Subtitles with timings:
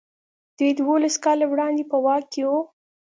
[0.57, 2.59] دوی دولس کاله وړاندې په واک کې وو.